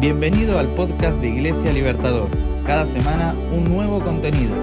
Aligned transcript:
Bienvenido 0.00 0.60
al 0.60 0.68
podcast 0.68 1.20
de 1.20 1.26
Iglesia 1.26 1.72
Libertador. 1.72 2.28
Cada 2.64 2.86
semana 2.86 3.34
un 3.52 3.64
nuevo 3.64 3.98
contenido. 3.98 4.54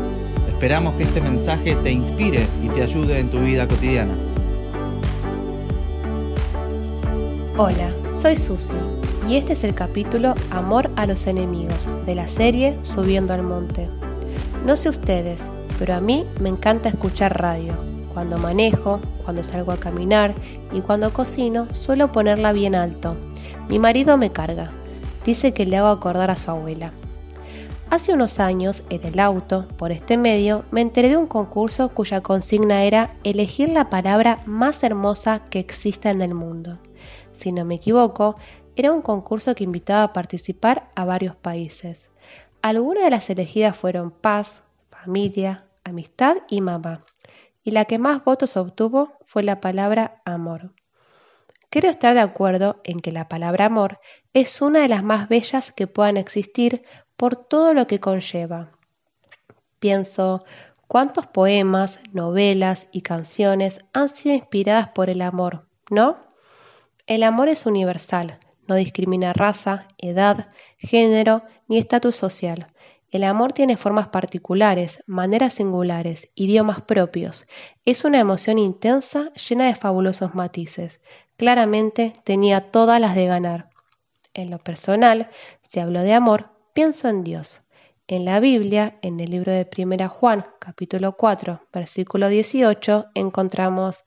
Esperamos 0.48 0.96
que 0.96 1.04
este 1.04 1.20
mensaje 1.20 1.76
te 1.76 1.92
inspire 1.92 2.48
y 2.64 2.70
te 2.70 2.82
ayude 2.82 3.20
en 3.20 3.30
tu 3.30 3.40
vida 3.40 3.68
cotidiana. 3.68 4.14
Hola, 7.58 7.92
soy 8.16 8.38
Susi 8.38 8.78
y 9.28 9.36
este 9.36 9.52
es 9.52 9.66
el 9.66 9.76
capítulo 9.76 10.36
Amor 10.52 10.90
a 10.96 11.06
los 11.06 11.28
enemigos 11.28 11.90
de 12.06 12.16
la 12.16 12.30
serie 12.30 12.80
Subiendo 12.84 13.34
al 13.34 13.44
Monte. 13.44 13.90
No 14.66 14.78
sé 14.78 14.88
ustedes, 14.88 15.50
pero 15.78 15.96
a 15.96 16.00
mí 16.00 16.26
me 16.40 16.48
encanta 16.48 16.88
escuchar 16.88 17.42
radio 17.42 17.74
cuando 18.14 18.38
manejo, 18.38 19.02
cuando 19.26 19.44
salgo 19.44 19.74
a 19.74 19.78
caminar 19.82 20.34
y 20.72 20.80
cuando 20.80 21.12
cocino 21.12 21.68
suelo 21.74 22.14
ponerla 22.14 22.54
bien 22.54 22.74
alto. 22.74 23.18
Mi 23.68 23.80
marido 23.80 24.16
me 24.16 24.32
carga. 24.32 24.72
Dice 25.26 25.54
que 25.54 25.66
le 25.66 25.76
hago 25.76 25.90
acordar 25.90 26.32
a 26.32 26.38
su 26.38 26.52
abuela. 26.52 26.94
Hace 27.90 28.14
unos 28.14 28.40
años, 28.40 28.84
en 28.90 29.06
el 29.06 29.20
auto, 29.20 29.68
por 29.78 29.92
este 29.92 30.16
medio, 30.16 30.64
me 30.72 30.82
enteré 30.82 31.10
de 31.10 31.18
un 31.18 31.28
concurso 31.28 31.90
cuya 31.90 32.22
consigna 32.22 32.84
era 32.84 33.16
elegir 33.24 33.70
la 33.70 33.90
palabra 33.90 34.42
más 34.46 34.84
hermosa 34.84 35.40
que 35.40 35.60
exista 35.60 36.10
en 36.12 36.22
el 36.22 36.34
mundo. 36.34 36.80
Si 37.34 37.52
no 37.52 37.66
me 37.66 37.76
equivoco, 37.76 38.38
era 38.78 38.94
un 38.94 39.02
concurso 39.02 39.54
que 39.54 39.66
invitaba 39.66 40.04
a 40.04 40.14
participar 40.14 40.90
a 40.96 41.04
varios 41.04 41.36
países. 41.36 42.10
Algunas 42.62 43.04
de 43.04 43.12
las 43.12 43.30
elegidas 43.30 43.76
fueron 43.76 44.12
paz, 44.12 44.64
familia, 44.90 45.66
amistad 45.84 46.38
y 46.48 46.62
mamá 46.62 47.04
y 47.66 47.72
la 47.72 47.86
que 47.86 47.98
más 47.98 48.24
votos 48.24 48.56
obtuvo 48.56 49.18
fue 49.26 49.44
la 49.44 49.60
palabra 49.60 50.22
amor. 50.24 50.72
Quiero 51.76 51.90
estar 51.90 52.14
de 52.14 52.22
acuerdo 52.22 52.80
en 52.86 53.02
que 53.02 53.12
la 53.12 53.28
palabra 53.28 53.66
amor 53.66 54.00
es 54.32 54.62
una 54.62 54.80
de 54.80 54.88
las 54.88 55.04
más 55.04 55.28
bellas 55.28 55.74
que 55.74 55.88
puedan 55.88 56.16
existir 56.16 56.86
por 57.18 57.36
todo 57.36 57.74
lo 57.74 57.86
que 57.86 58.00
conlleva. 58.00 58.72
Pienso, 59.80 60.46
¿cuántos 60.88 61.28
poemas, 61.28 62.00
novelas 62.14 62.88
y 62.94 63.02
canciones 63.02 63.82
han 63.92 64.08
sido 64.08 64.36
inspiradas 64.36 64.88
por 64.96 65.10
el 65.10 65.22
amor, 65.22 65.68
no? 65.90 66.16
El 67.08 67.24
amor 67.24 67.50
es 67.50 67.66
universal, 67.66 68.40
no 68.70 68.76
discrimina 68.76 69.34
raza, 69.34 69.90
edad, 69.98 70.48
género 70.78 71.44
ni 71.68 71.78
estatus 71.78 72.16
social. 72.16 72.68
El 73.12 73.26
amor 73.26 73.52
tiene 73.52 73.76
formas 73.76 74.08
particulares, 74.08 75.04
maneras 75.08 75.56
singulares, 75.56 76.30
idiomas 76.36 76.82
propios. 76.82 77.48
Es 77.84 78.06
una 78.06 78.20
emoción 78.20 78.60
intensa, 78.60 79.34
llena 79.34 79.68
de 79.68 79.76
fabulosos 79.76 80.36
matices. 80.36 81.02
Claramente 81.38 82.14
tenía 82.24 82.72
todas 82.72 83.00
las 83.02 83.16
de 83.16 83.26
ganar. 83.26 83.70
En 84.34 84.50
lo 84.50 84.58
personal, 84.58 85.30
si 85.62 85.80
hablo 85.80 86.02
de 86.02 86.14
amor, 86.14 86.50
pienso 86.74 87.08
en 87.10 87.24
Dios. 87.24 87.62
En 88.08 88.24
la 88.24 88.40
Biblia, 88.40 88.98
en 89.02 89.20
el 89.20 89.32
libro 89.32 89.52
de 89.52 89.68
1 89.76 90.10
Juan, 90.10 90.46
capítulo 90.60 91.18
4, 91.18 91.60
versículo 91.74 92.30
18, 92.30 93.08
encontramos, 93.16 94.04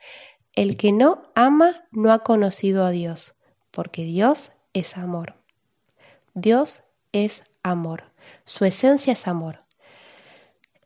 El 0.54 0.76
que 0.76 0.92
no 0.92 1.22
ama 1.34 1.84
no 1.92 2.12
ha 2.12 2.20
conocido 2.20 2.84
a 2.84 2.90
Dios, 2.90 3.34
porque 3.72 4.04
Dios 4.04 4.52
es 4.72 4.96
amor. 4.96 5.34
Dios 6.34 6.82
es 7.12 7.42
amor. 7.62 8.04
Su 8.44 8.64
esencia 8.64 9.12
es 9.12 9.26
amor. 9.26 9.64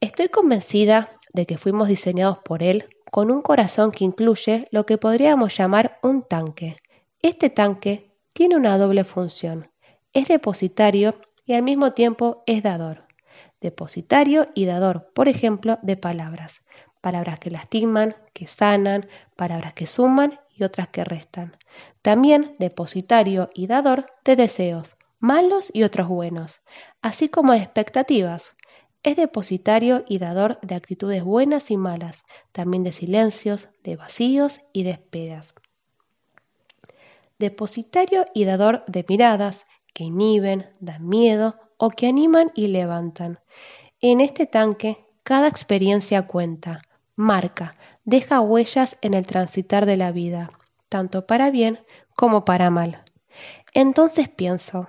Estoy 0.01 0.29
convencida 0.29 1.09
de 1.33 1.47
que 1.47 1.59
fuimos 1.59 1.89
diseñados 1.89 2.41
por 2.41 2.63
Él 2.63 2.89
con 3.13 3.31
un 3.31 3.43
corazón 3.43 3.93
que 3.93 4.05
incluye 4.05 4.67
lo 4.71 4.87
que 4.87 4.97
podríamos 4.97 5.55
llamar 5.55 5.99
un 6.03 6.23
tanque. 6.23 6.79
Este 7.21 7.51
tanque 7.51 8.11
tiene 8.33 8.57
una 8.57 8.79
doble 8.79 9.05
función. 9.05 9.71
Es 10.15 10.29
depositario 10.29 11.15
y 11.45 11.53
al 11.53 11.63
mismo 11.63 11.93
tiempo 11.93 12.43
es 12.47 12.63
dador. 12.63 13.07
Depositario 13.61 14.49
y 14.55 14.65
dador, 14.65 15.13
por 15.13 15.29
ejemplo, 15.29 15.79
de 15.83 15.99
palabras. 15.99 16.63
Palabras 17.03 17.39
que 17.39 17.51
lastiman, 17.51 18.17
que 18.33 18.47
sanan, 18.47 19.07
palabras 19.37 19.75
que 19.75 19.87
suman 19.87 20.41
y 20.49 20.65
otras 20.65 20.89
que 20.89 21.05
restan. 21.05 21.55
También 22.01 22.57
depositario 22.59 23.51
y 23.53 23.67
dador 23.67 24.07
de 24.25 24.37
deseos, 24.37 24.97
malos 25.21 25.71
y 25.75 25.83
otros 25.83 26.09
buenos, 26.09 26.63
así 27.03 27.29
como 27.29 27.53
de 27.53 27.59
expectativas. 27.59 28.55
Es 29.03 29.17
depositario 29.17 30.05
y 30.09 30.19
dador 30.19 30.61
de 30.61 30.75
actitudes 30.75 31.25
buenas 31.25 31.71
y 31.71 31.77
malas, 31.77 32.23
también 32.53 32.85
de 32.85 32.93
silencios, 32.93 33.69
de 33.83 33.97
vacíos 33.97 34.61
y 34.73 34.85
de 34.85 34.91
esperas. 34.91 35.55
Depositario 37.39 38.27
y 38.33 38.45
dador 38.45 38.85
de 38.87 39.05
miradas 39.09 39.65
que 39.93 40.05
inhiben, 40.05 40.67
dan 40.79 41.09
miedo 41.09 41.57
o 41.79 41.91
que 41.91 42.07
animan 42.07 42.53
y 42.55 42.69
levantan. 42.69 43.41
En 44.01 44.21
este 44.21 44.47
tanque, 44.47 45.05
cada 45.25 45.49
experiencia 45.49 46.27
cuenta, 46.29 46.83
marca, 47.17 47.75
deja 48.05 48.41
huellas 48.41 48.97
en 49.01 49.15
el 49.15 49.27
transitar 49.27 49.85
de 49.85 49.97
la 49.97 50.13
vida, 50.13 50.51
tanto 50.89 51.27
para 51.27 51.51
bien 51.51 51.79
como 52.17 52.45
para 52.45 52.71
mal. 52.71 53.03
Entonces 53.75 54.29
pienso, 54.29 54.89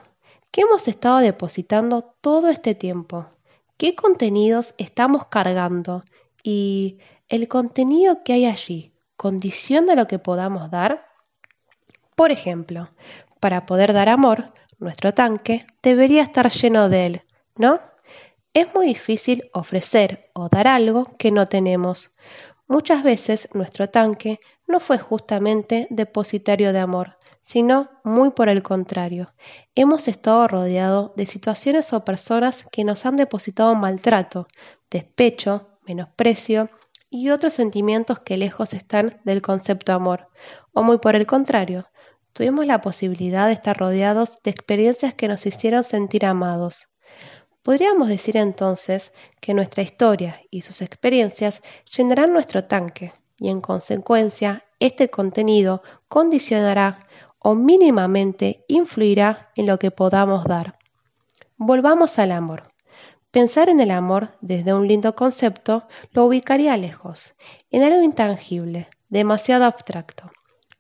¿Qué 0.54 0.62
hemos 0.62 0.88
estado 0.88 1.18
depositando 1.18 2.04
todo 2.22 2.50
este 2.50 2.76
tiempo? 2.76 3.26
¿Qué 3.78 3.96
contenidos 3.96 4.76
estamos 4.78 5.26
cargando? 5.26 6.04
¿Y 6.44 7.00
el 7.28 7.48
contenido 7.48 8.24
que 8.24 8.34
hay 8.34 8.46
allí 8.46 8.94
condiciona 9.18 9.96
lo 9.96 10.08
que 10.08 10.20
podamos 10.20 10.70
dar? 10.70 11.08
Por 12.16 12.32
ejemplo, 12.32 12.92
para 13.40 13.66
poder 13.66 13.92
dar 13.92 14.10
amor, 14.10 14.54
nuestro 14.78 15.14
tanque 15.14 15.66
debería 15.82 16.22
estar 16.22 16.52
lleno 16.52 16.88
de 16.88 17.06
él, 17.06 17.22
¿no? 17.58 17.80
Es 18.54 18.74
muy 18.76 18.86
difícil 18.86 19.50
ofrecer 19.54 20.30
o 20.34 20.50
dar 20.50 20.68
algo 20.68 21.06
que 21.18 21.32
no 21.32 21.48
tenemos. 21.48 22.12
Muchas 22.68 23.02
veces 23.02 23.50
nuestro 23.54 23.90
tanque 23.90 24.40
no 24.68 24.80
fue 24.80 25.00
justamente 25.00 25.88
depositario 25.90 26.74
de 26.74 26.80
amor, 26.80 27.18
sino 27.44 27.90
muy 28.04 28.32
por 28.32 28.50
el 28.50 28.64
contrario. 28.64 29.34
Hemos 29.76 30.08
estado 30.08 30.48
rodeados 30.48 31.12
de 31.16 31.26
situaciones 31.26 31.92
o 31.94 32.04
personas 32.04 32.66
que 32.72 32.86
nos 32.86 33.06
han 33.06 33.18
depositado 33.18 33.76
maltrato, 33.76 34.48
despecho, 34.90 35.68
menosprecio 35.86 36.70
y 37.10 37.30
otros 37.30 37.54
sentimientos 37.54 38.20
que 38.20 38.38
lejos 38.38 38.74
están 38.74 39.20
del 39.26 39.42
concepto 39.42 39.92
amor, 39.92 40.30
o 40.72 40.84
muy 40.84 40.98
por 40.98 41.16
el 41.16 41.28
contrario. 41.28 41.86
Tuvimos 42.32 42.66
la 42.66 42.82
posibilidad 42.82 43.48
de 43.48 43.54
estar 43.54 43.78
rodeados 43.78 44.40
de 44.42 44.50
experiencias 44.50 45.14
que 45.14 45.28
nos 45.28 45.46
hicieron 45.46 45.84
sentir 45.84 46.26
amados. 46.26 46.88
Podríamos 47.62 48.08
decir 48.08 48.38
entonces 48.38 49.14
que 49.42 49.54
nuestra 49.54 49.84
historia 49.84 50.42
y 50.50 50.62
sus 50.62 50.82
experiencias 50.82 51.62
llenarán 51.96 52.32
nuestro 52.34 52.64
tanque 52.64 53.14
y 53.38 53.50
en 53.50 53.62
consecuencia 53.62 54.64
este 54.80 55.10
contenido 55.10 55.82
condicionará 56.08 57.00
o 57.44 57.54
mínimamente 57.54 58.66
influirá 58.68 59.52
en 59.56 59.68
lo 59.68 59.78
que 59.78 59.92
podamos 59.92 60.46
dar. 60.46 60.80
Volvamos 61.58 62.18
al 62.18 62.32
amor. 62.32 62.64
Pensar 63.30 63.70
en 63.70 63.80
el 63.80 63.92
amor 63.92 64.30
desde 64.42 64.74
un 64.74 64.88
lindo 64.88 65.16
concepto 65.16 65.88
lo 66.12 66.26
ubicaría 66.26 66.76
lejos, 66.78 67.36
en 67.70 67.84
algo 67.84 68.02
intangible, 68.02 68.88
demasiado 69.10 69.66
abstracto. 69.66 70.32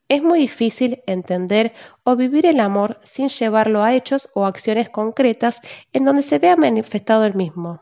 Es 0.07 0.21
muy 0.21 0.39
difícil 0.39 1.01
entender 1.07 1.73
o 2.03 2.15
vivir 2.15 2.45
el 2.45 2.59
amor 2.59 2.99
sin 3.03 3.29
llevarlo 3.29 3.83
a 3.83 3.93
hechos 3.93 4.29
o 4.33 4.45
acciones 4.45 4.89
concretas 4.89 5.59
en 5.91 6.05
donde 6.05 6.21
se 6.21 6.39
vea 6.39 6.55
manifestado 6.55 7.25
el 7.25 7.35
mismo. 7.35 7.81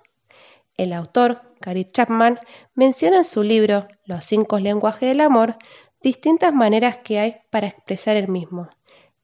El 0.75 0.93
autor, 0.93 1.41
Gary 1.59 1.85
Chapman, 1.91 2.39
menciona 2.73 3.17
en 3.17 3.23
su 3.25 3.43
libro 3.43 3.87
Los 4.05 4.25
cinco 4.25 4.59
lenguajes 4.59 5.09
del 5.09 5.21
amor 5.21 5.57
distintas 6.01 6.53
maneras 6.53 6.97
que 6.97 7.19
hay 7.19 7.35
para 7.49 7.67
expresar 7.67 8.17
el 8.17 8.27
mismo. 8.27 8.69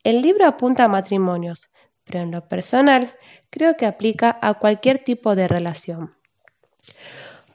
El 0.04 0.22
libro 0.22 0.46
apunta 0.46 0.86
a 0.86 0.88
matrimonios, 0.88 1.70
pero 2.04 2.20
en 2.20 2.32
lo 2.32 2.48
personal 2.48 3.14
creo 3.50 3.76
que 3.78 3.86
aplica 3.86 4.38
a 4.42 4.56
cualquier 4.56 5.04
tipo 5.04 5.36
de 5.36 5.48
relación. 5.48 6.16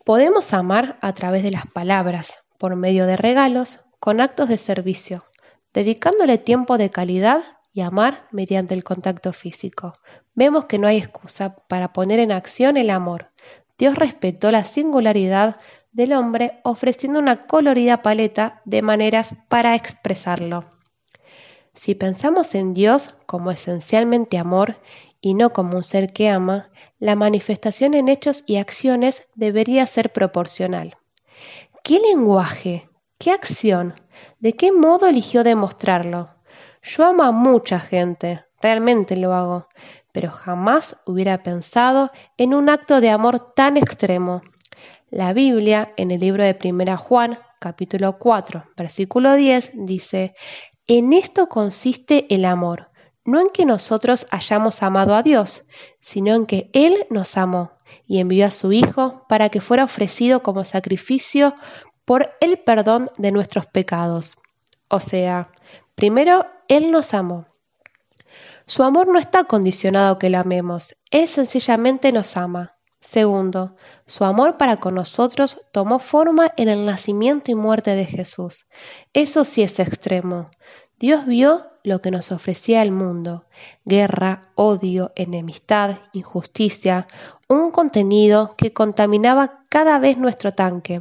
Podemos 0.05 0.52
amar 0.52 0.99
a 1.00 1.12
través 1.12 1.43
de 1.43 1.52
las 1.52 1.67
palabras, 1.67 2.38
por 2.58 2.76
medio 2.76 3.06
de 3.06 3.17
regalos, 3.17 3.79
con 3.99 4.20
actos 4.20 4.49
de 4.49 4.58
servicio, 4.58 5.25
dedicándole 5.73 6.38
tiempo 6.38 6.76
de 6.76 6.91
calidad 6.91 7.43
y 7.73 7.81
amar 7.81 8.26
mediante 8.31 8.75
el 8.75 8.85
contacto 8.85 9.32
físico. 9.32 9.94
Vemos 10.35 10.67
que 10.67 10.79
no 10.79 10.87
hay 10.87 10.99
excusa 10.99 11.56
para 11.69 11.93
poner 11.93 12.19
en 12.19 12.32
acción 12.32 12.76
el 12.76 12.91
amor. 12.91 13.31
Dios 13.79 13.94
respetó 13.94 14.50
la 14.50 14.64
singularidad 14.64 15.56
del 15.93 16.12
hombre 16.12 16.61
ofreciendo 16.65 17.19
una 17.19 17.47
colorida 17.47 18.03
paleta 18.03 18.62
de 18.65 18.83
maneras 18.83 19.35
para 19.49 19.75
expresarlo. 19.75 20.65
Si 21.75 21.94
pensamos 21.94 22.55
en 22.55 22.75
Dios 22.75 23.15
como 23.27 23.50
esencialmente 23.50 24.39
amor 24.39 24.77
y 25.21 25.35
no 25.35 25.53
como 25.53 25.77
un 25.77 25.85
ser 25.85 26.12
que 26.12 26.29
ama, 26.29 26.71
la 26.99 27.15
manifestación 27.15 27.94
en 27.94 28.09
hechos 28.09 28.44
y 28.47 28.56
acciones 28.56 29.27
debería 29.35 29.87
ser 29.87 30.12
proporcional. 30.12 30.97
¿Qué 31.83 32.00
lenguaje? 32.00 32.88
¿Qué 33.19 33.31
acción? 33.31 33.95
¿De 34.38 34.55
qué 34.55 34.73
modo 34.73 35.06
eligió 35.06 35.45
demostrarlo? 35.45 36.29
Yo 36.83 37.05
amo 37.05 37.23
a 37.23 37.33
mucha 37.33 37.79
gente, 37.81 38.45
realmente 38.61 39.17
lo 39.17 39.33
hago, 39.33 39.69
pero 40.12 40.31
jamás 40.31 40.97
hubiera 41.06 41.43
pensado 41.43 42.11
en 42.37 42.55
un 42.55 42.69
acto 42.69 43.00
de 43.00 43.11
amor 43.11 43.55
tan 43.55 43.77
extremo. 43.77 44.43
La 45.12 45.35
Biblia, 45.35 45.93
en 45.99 46.11
el 46.11 46.20
libro 46.20 46.43
de 46.43 46.55
Primera 46.55 46.97
Juan, 46.97 47.38
capítulo 47.59 48.19
4, 48.19 48.64
versículo 48.79 49.35
10, 49.35 49.73
dice, 49.75 50.35
En 50.87 51.12
esto 51.12 51.50
consiste 51.50 52.35
el 52.35 52.47
amor, 52.47 52.88
no 53.26 53.38
en 53.38 53.50
que 53.50 53.67
nosotros 53.67 54.26
hayamos 54.31 54.82
amado 54.82 55.14
a 55.14 55.23
Dios, 55.23 55.67
sino 56.00 56.35
en 56.35 56.47
que 56.47 56.70
Él 56.73 57.05
nos 57.11 57.37
amó 57.37 57.73
y 58.06 58.20
envió 58.20 58.47
a 58.47 58.50
su 58.50 58.73
Hijo 58.73 59.26
para 59.29 59.50
que 59.50 59.61
fuera 59.61 59.85
ofrecido 59.85 60.43
como 60.43 60.64
sacrificio 60.64 61.56
por 62.06 62.32
el 62.41 62.61
perdón 62.61 63.11
de 63.19 63.32
nuestros 63.32 63.67
pecados. 63.67 64.35
O 64.88 64.99
sea, 64.99 65.50
primero 65.94 66.47
Él 66.69 66.91
nos 66.91 67.12
amó. 67.12 67.44
Su 68.64 68.82
amor 68.82 69.09
no 69.09 69.19
está 69.19 69.44
condicionado 69.44 70.14
a 70.14 70.19
que 70.19 70.31
lo 70.31 70.38
amemos, 70.38 70.97
Él 71.11 71.29
sencillamente 71.29 72.12
nos 72.12 72.35
ama. 72.38 72.79
Segundo, 73.02 73.75
su 74.06 74.22
amor 74.22 74.56
para 74.58 74.76
con 74.76 74.94
nosotros 74.94 75.60
tomó 75.72 75.99
forma 75.99 76.54
en 76.56 76.69
el 76.69 76.87
nacimiento 76.87 77.50
y 77.50 77.56
muerte 77.56 77.96
de 77.96 78.06
Jesús. 78.06 78.69
Eso 79.12 79.44
sí 79.44 79.62
es 79.62 79.81
extremo. 79.81 80.46
Dios 81.00 81.26
vio 81.26 81.66
lo 81.82 82.00
que 82.00 82.12
nos 82.12 82.31
ofrecía 82.31 82.81
el 82.81 82.93
mundo, 82.93 83.44
guerra, 83.84 84.52
odio, 84.54 85.10
enemistad, 85.16 85.99
injusticia, 86.12 87.08
un 87.49 87.72
contenido 87.72 88.54
que 88.56 88.72
contaminaba 88.72 89.64
cada 89.69 89.99
vez 89.99 90.16
nuestro 90.16 90.54
tanque 90.54 91.00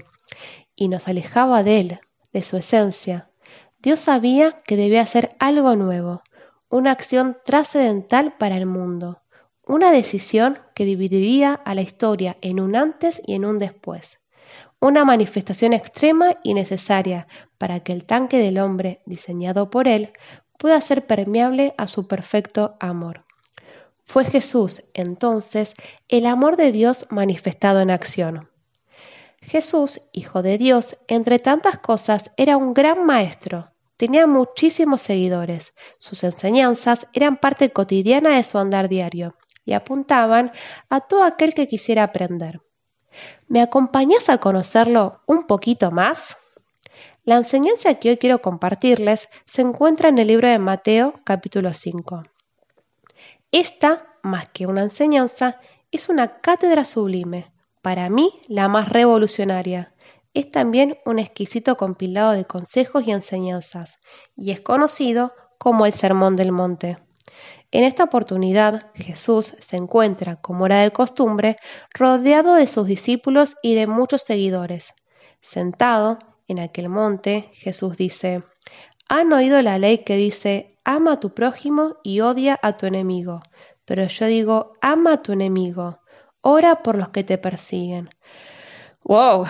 y 0.75 0.87
nos 0.87 1.07
alejaba 1.07 1.61
de 1.61 1.79
él, 1.79 1.99
de 2.33 2.41
su 2.41 2.57
esencia. 2.57 3.29
Dios 3.77 3.99
sabía 3.99 4.53
que 4.63 4.75
debía 4.75 5.03
hacer 5.03 5.35
algo 5.37 5.75
nuevo, 5.75 6.23
una 6.67 6.89
acción 6.89 7.37
trascendental 7.45 8.33
para 8.39 8.57
el 8.57 8.65
mundo, 8.65 9.20
una 9.71 9.93
decisión 9.93 10.59
que 10.75 10.83
dividiría 10.83 11.53
a 11.53 11.73
la 11.75 11.81
historia 11.81 12.35
en 12.41 12.59
un 12.59 12.75
antes 12.75 13.21
y 13.25 13.35
en 13.35 13.45
un 13.45 13.57
después 13.57 14.19
una 14.81 15.05
manifestación 15.05 15.73
extrema 15.73 16.37
y 16.43 16.55
necesaria 16.55 17.27
para 17.59 17.81
que 17.81 17.93
el 17.93 18.03
tanque 18.03 18.39
del 18.39 18.57
hombre, 18.57 19.03
diseñado 19.05 19.69
por 19.69 19.87
él, 19.87 20.11
pueda 20.57 20.81
ser 20.81 21.05
permeable 21.05 21.75
a 21.77 21.87
su 21.87 22.07
perfecto 22.07 22.75
amor. 22.79 23.23
Fue 24.03 24.25
Jesús, 24.25 24.83
entonces, 24.95 25.75
el 26.09 26.25
amor 26.25 26.57
de 26.57 26.71
Dios 26.71 27.05
manifestado 27.11 27.79
en 27.79 27.91
acción. 27.91 28.49
Jesús, 29.39 30.01
Hijo 30.11 30.41
de 30.41 30.57
Dios, 30.57 30.97
entre 31.07 31.37
tantas 31.37 31.77
cosas, 31.77 32.31
era 32.35 32.57
un 32.57 32.73
gran 32.73 33.05
maestro, 33.05 33.69
tenía 33.97 34.25
muchísimos 34.25 35.01
seguidores, 35.01 35.75
sus 35.99 36.23
enseñanzas 36.23 37.07
eran 37.13 37.37
parte 37.37 37.71
cotidiana 37.71 38.35
de 38.35 38.43
su 38.43 38.57
andar 38.57 38.89
diario 38.89 39.35
y 39.65 39.73
apuntaban 39.73 40.51
a 40.89 41.01
todo 41.01 41.23
aquel 41.23 41.53
que 41.53 41.67
quisiera 41.67 42.03
aprender. 42.03 42.61
¿Me 43.47 43.61
acompañas 43.61 44.29
a 44.29 44.37
conocerlo 44.37 45.21
un 45.25 45.43
poquito 45.43 45.91
más? 45.91 46.37
La 47.23 47.37
enseñanza 47.37 47.95
que 47.95 48.09
hoy 48.09 48.17
quiero 48.17 48.41
compartirles 48.41 49.29
se 49.45 49.61
encuentra 49.61 50.09
en 50.09 50.17
el 50.17 50.27
libro 50.27 50.47
de 50.47 50.57
Mateo 50.57 51.13
capítulo 51.23 51.73
5. 51.73 52.23
Esta, 53.51 54.07
más 54.23 54.49
que 54.49 54.65
una 54.65 54.81
enseñanza, 54.81 55.59
es 55.91 56.09
una 56.09 56.39
cátedra 56.39 56.85
sublime, 56.85 57.51
para 57.81 58.09
mí 58.09 58.39
la 58.47 58.67
más 58.69 58.87
revolucionaria. 58.89 59.93
Es 60.33 60.49
también 60.49 60.97
un 61.05 61.19
exquisito 61.19 61.75
compilado 61.75 62.31
de 62.31 62.45
consejos 62.45 63.05
y 63.05 63.11
enseñanzas, 63.11 63.99
y 64.35 64.51
es 64.51 64.61
conocido 64.61 65.33
como 65.57 65.85
el 65.85 65.93
Sermón 65.93 66.37
del 66.37 66.51
Monte. 66.53 66.97
En 67.71 67.85
esta 67.85 68.03
oportunidad 68.03 68.91
Jesús 68.93 69.55
se 69.59 69.77
encuentra, 69.77 70.35
como 70.35 70.65
era 70.65 70.81
de 70.81 70.91
costumbre, 70.91 71.55
rodeado 71.93 72.55
de 72.55 72.67
sus 72.67 72.85
discípulos 72.85 73.55
y 73.61 73.75
de 73.75 73.87
muchos 73.87 74.21
seguidores. 74.23 74.93
Sentado 75.39 76.19
en 76.47 76.59
aquel 76.59 76.89
monte, 76.89 77.49
Jesús 77.53 77.95
dice, 77.95 78.43
Han 79.07 79.31
oído 79.31 79.61
la 79.61 79.77
ley 79.77 79.99
que 79.99 80.17
dice, 80.17 80.75
ama 80.83 81.13
a 81.13 81.19
tu 81.19 81.33
prójimo 81.33 81.95
y 82.03 82.19
odia 82.21 82.59
a 82.61 82.77
tu 82.77 82.85
enemigo. 82.85 83.41
Pero 83.85 84.05
yo 84.07 84.25
digo, 84.25 84.73
ama 84.81 85.13
a 85.13 85.21
tu 85.21 85.31
enemigo, 85.31 85.99
ora 86.41 86.83
por 86.83 86.97
los 86.97 87.09
que 87.09 87.23
te 87.23 87.37
persiguen. 87.37 88.09
¡Wow! 89.03 89.45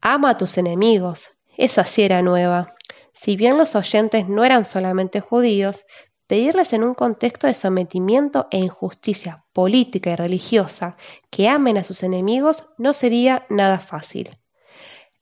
Ama 0.00 0.30
a 0.30 0.36
tus 0.38 0.58
enemigos. 0.58 1.28
Esa 1.56 1.84
sí 1.84 2.02
era 2.02 2.22
nueva. 2.22 2.74
Si 3.12 3.36
bien 3.36 3.56
los 3.56 3.74
oyentes 3.74 4.28
no 4.28 4.44
eran 4.44 4.64
solamente 4.64 5.20
judíos, 5.20 5.86
pedirles 6.26 6.72
en 6.72 6.84
un 6.84 6.94
contexto 6.94 7.46
de 7.46 7.54
sometimiento 7.54 8.48
e 8.50 8.58
injusticia 8.58 9.44
política 9.52 10.10
y 10.10 10.16
religiosa 10.16 10.96
que 11.30 11.48
amen 11.48 11.76
a 11.76 11.84
sus 11.84 12.02
enemigos 12.02 12.64
no 12.78 12.92
sería 12.92 13.46
nada 13.48 13.78
fácil. 13.78 14.30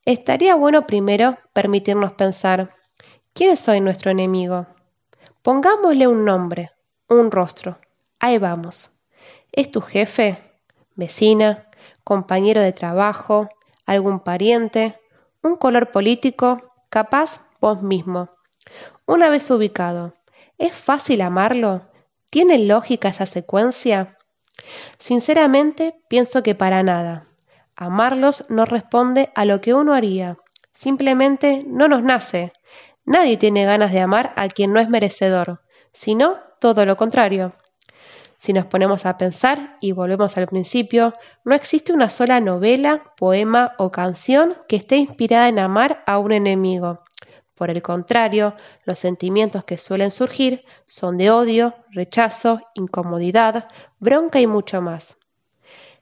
Estaría 0.05 0.55
bueno 0.55 0.87
primero 0.87 1.39
permitirnos 1.53 2.13
pensar, 2.13 2.71
¿quién 3.33 3.51
es 3.51 3.69
hoy 3.69 3.81
nuestro 3.81 4.11
enemigo? 4.11 4.67
Pongámosle 5.43 6.07
un 6.07 6.25
nombre, 6.25 6.71
un 7.09 7.31
rostro. 7.31 7.79
Ahí 8.19 8.39
vamos. 8.39 8.91
¿Es 9.53 9.71
tu 9.71 9.81
jefe? 9.81 10.39
¿Vecina? 10.95 11.69
¿Compañero 12.05 12.61
de 12.61 12.73
trabajo? 12.73 13.49
¿Algún 13.87 14.21
pariente? 14.21 15.01
¿Un 15.43 15.57
color 15.57 15.91
político? 15.91 16.73
Capaz 16.89 17.41
vos 17.61 17.83
mismo. 17.83 18.31
Una 19.07 19.29
vez 19.29 19.51
ubicado, 19.51 20.15
¿Es 20.59 20.75
fácil 20.75 21.23
amarlo? 21.23 21.83
¿Tiene 22.31 22.59
lógica 22.59 23.09
esa 23.09 23.27
secuencia? 23.27 24.17
Sinceramente, 24.99 25.95
pienso 26.09 26.43
que 26.43 26.55
para 26.55 26.83
nada. 26.83 27.27
Amarlos 27.77 28.45
no 28.49 28.65
responde 28.65 29.31
a 29.35 29.45
lo 29.45 29.61
que 29.61 29.75
uno 29.75 29.95
haría. 29.95 30.35
Simplemente 30.73 31.65
no 31.67 31.89
nos 31.89 32.03
nace. 32.03 32.53
Nadie 33.05 33.37
tiene 33.37 33.65
ganas 33.65 33.93
de 33.93 34.01
amar 34.01 34.33
a 34.37 34.49
quien 34.49 34.73
no 34.73 34.81
es 34.81 34.89
merecedor, 34.89 35.63
sino 35.93 36.39
todo 36.61 36.87
lo 36.87 36.97
contrario. 36.97 37.53
Si 38.39 38.53
nos 38.53 38.67
ponemos 38.67 39.07
a 39.07 39.17
pensar 39.19 39.77
y 39.81 39.93
volvemos 39.93 40.37
al 40.37 40.47
principio, 40.47 41.13
no 41.45 41.55
existe 41.55 41.93
una 41.93 42.11
sola 42.11 42.41
novela, 42.41 43.13
poema 43.17 43.73
o 43.79 43.91
canción 43.91 44.57
que 44.69 44.77
esté 44.77 44.97
inspirada 44.97 45.49
en 45.49 45.59
amar 45.59 46.03
a 46.07 46.19
un 46.19 46.33
enemigo. 46.33 46.99
Por 47.62 47.70
el 47.70 47.81
contrario, 47.81 48.56
los 48.85 48.99
sentimientos 48.99 49.62
que 49.62 49.79
suelen 49.79 50.11
surgir 50.11 50.64
son 50.85 51.17
de 51.17 51.31
odio, 51.31 51.76
rechazo, 51.93 52.61
incomodidad, 52.75 53.69
bronca 54.01 54.41
y 54.41 54.48
mucho 54.48 54.82
más. 54.82 55.17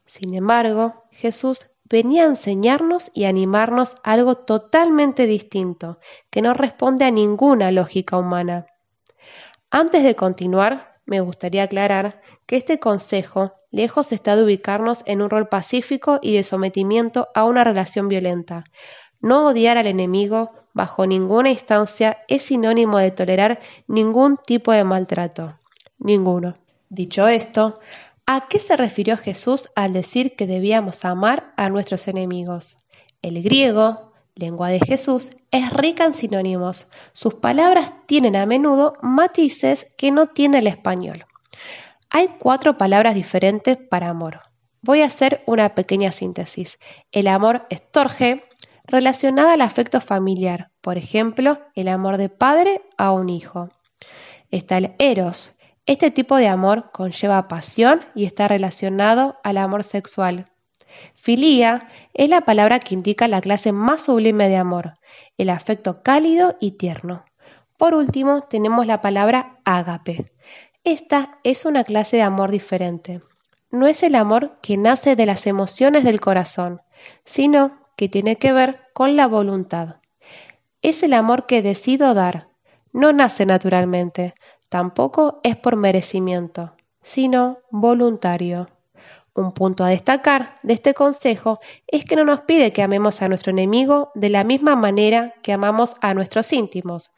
Sin 0.06 0.32
embargo, 0.32 1.04
Jesús 1.10 1.66
venía 1.84 2.22
a 2.22 2.28
enseñarnos 2.28 3.10
y 3.12 3.26
animarnos 3.26 3.94
algo 4.02 4.36
totalmente 4.36 5.26
distinto, 5.26 5.98
que 6.30 6.40
no 6.40 6.54
responde 6.54 7.04
a 7.04 7.10
ninguna 7.10 7.70
lógica 7.70 8.16
humana. 8.16 8.64
Antes 9.70 10.02
de 10.02 10.16
continuar, 10.16 10.96
me 11.04 11.20
gustaría 11.20 11.64
aclarar 11.64 12.22
que 12.46 12.56
este 12.56 12.78
consejo 12.78 13.52
lejos 13.70 14.12
está 14.12 14.34
de 14.34 14.44
ubicarnos 14.44 15.02
en 15.04 15.20
un 15.20 15.28
rol 15.28 15.46
pacífico 15.48 16.20
y 16.22 16.34
de 16.34 16.42
sometimiento 16.42 17.28
a 17.34 17.44
una 17.44 17.64
relación 17.64 18.08
violenta. 18.08 18.64
No 19.20 19.48
odiar 19.48 19.76
al 19.76 19.88
enemigo 19.88 20.52
bajo 20.74 21.06
ninguna 21.06 21.50
instancia 21.50 22.18
es 22.28 22.42
sinónimo 22.42 22.98
de 22.98 23.10
tolerar 23.10 23.60
ningún 23.86 24.36
tipo 24.36 24.72
de 24.72 24.84
maltrato. 24.84 25.58
Ninguno. 25.98 26.56
Dicho 26.88 27.28
esto, 27.28 27.80
¿a 28.26 28.48
qué 28.48 28.58
se 28.58 28.76
refirió 28.76 29.16
Jesús 29.16 29.68
al 29.76 29.92
decir 29.92 30.36
que 30.36 30.46
debíamos 30.46 31.04
amar 31.04 31.52
a 31.56 31.68
nuestros 31.68 32.08
enemigos? 32.08 32.76
El 33.22 33.42
griego, 33.42 34.12
lengua 34.34 34.68
de 34.68 34.80
Jesús, 34.80 35.30
es 35.50 35.72
rica 35.72 36.04
en 36.04 36.14
sinónimos. 36.14 36.88
Sus 37.12 37.34
palabras 37.34 37.92
tienen 38.06 38.36
a 38.36 38.46
menudo 38.46 38.94
matices 39.02 39.86
que 39.96 40.10
no 40.10 40.28
tiene 40.28 40.58
el 40.58 40.66
español. 40.66 41.24
Hay 42.08 42.28
cuatro 42.38 42.76
palabras 42.76 43.14
diferentes 43.14 43.76
para 43.76 44.08
amor. 44.08 44.40
Voy 44.82 45.02
a 45.02 45.06
hacer 45.06 45.44
una 45.46 45.74
pequeña 45.74 46.10
síntesis. 46.10 46.78
El 47.12 47.28
amor 47.28 47.66
es 47.68 47.88
torge, 47.92 48.42
relacionada 48.90 49.54
al 49.54 49.60
afecto 49.60 50.00
familiar, 50.00 50.70
por 50.80 50.98
ejemplo, 50.98 51.58
el 51.74 51.88
amor 51.88 52.16
de 52.16 52.28
padre 52.28 52.82
a 52.96 53.12
un 53.12 53.28
hijo. 53.28 53.68
Está 54.50 54.78
el 54.78 54.94
eros. 54.98 55.52
Este 55.86 56.10
tipo 56.10 56.36
de 56.36 56.48
amor 56.48 56.90
conlleva 56.92 57.48
pasión 57.48 58.00
y 58.14 58.24
está 58.24 58.48
relacionado 58.48 59.36
al 59.42 59.58
amor 59.58 59.84
sexual. 59.84 60.44
Filía 61.14 61.88
es 62.14 62.28
la 62.28 62.42
palabra 62.42 62.80
que 62.80 62.94
indica 62.94 63.28
la 63.28 63.40
clase 63.40 63.72
más 63.72 64.04
sublime 64.04 64.48
de 64.48 64.56
amor, 64.56 64.98
el 65.38 65.50
afecto 65.50 66.02
cálido 66.02 66.56
y 66.60 66.72
tierno. 66.72 67.24
Por 67.76 67.94
último, 67.94 68.42
tenemos 68.42 68.86
la 68.86 69.00
palabra 69.00 69.58
ágape. 69.64 70.32
Esta 70.84 71.38
es 71.44 71.64
una 71.64 71.84
clase 71.84 72.16
de 72.16 72.22
amor 72.22 72.50
diferente. 72.50 73.20
No 73.70 73.86
es 73.86 74.02
el 74.02 74.16
amor 74.16 74.54
que 74.60 74.76
nace 74.76 75.14
de 75.14 75.26
las 75.26 75.46
emociones 75.46 76.04
del 76.04 76.20
corazón, 76.20 76.80
sino 77.24 77.78
que 78.00 78.08
tiene 78.08 78.36
que 78.36 78.54
ver 78.54 78.80
con 78.94 79.14
la 79.14 79.26
voluntad. 79.26 79.96
Es 80.80 81.02
el 81.02 81.12
amor 81.12 81.44
que 81.44 81.60
decido 81.60 82.14
dar. 82.14 82.48
No 82.94 83.12
nace 83.12 83.44
naturalmente, 83.44 84.32
Tampoco 84.70 85.40
es 85.42 85.56
por 85.56 85.74
merecimiento, 85.74 86.72
sino 87.02 87.58
voluntario. 87.70 88.68
Un 89.34 89.50
punto 89.52 89.82
a 89.82 89.88
destacar 89.88 90.54
de 90.62 90.74
este 90.74 90.94
consejo 90.94 91.58
es 91.88 92.04
que 92.04 92.14
no 92.14 92.24
nos 92.24 92.42
pide 92.42 92.72
que 92.72 92.82
amemos 92.82 93.20
a 93.20 93.28
nuestro 93.28 93.50
enemigo 93.50 94.12
de 94.14 94.30
la 94.30 94.44
misma 94.44 94.76
manera 94.76 95.34
que 95.42 95.52
amamos 95.52 95.96
a 96.00 96.14
nuestros 96.14 96.52
íntimos. 96.52 97.10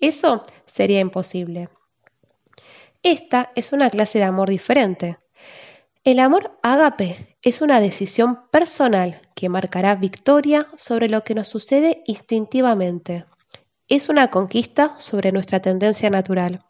Eso 0.00 0.42
sería 0.66 0.98
imposible. 0.98 1.68
Esta 3.04 3.52
es 3.54 3.72
una 3.72 3.88
clase 3.88 4.18
de 4.18 4.24
amor 4.24 4.50
diferente. 4.50 5.16
El 6.06 6.20
amor 6.20 6.56
ágape 6.62 7.34
es 7.42 7.62
una 7.62 7.80
decisión 7.80 8.48
personal 8.52 9.20
que 9.34 9.48
marcará 9.48 9.96
victoria 9.96 10.68
sobre 10.76 11.08
lo 11.08 11.24
que 11.24 11.34
nos 11.34 11.48
sucede 11.48 12.04
instintivamente. 12.06 13.24
Es 13.88 14.08
una 14.08 14.28
conquista 14.28 14.94
sobre 15.00 15.32
nuestra 15.32 15.58
tendencia 15.58 16.08
natural. 16.08 16.60